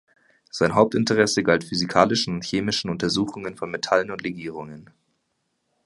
[0.49, 4.89] Sein Hauptinteresse galt physikalischen und chemischen Untersuchungen von Metallen und Legierungen.